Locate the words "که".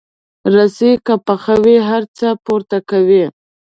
1.05-1.13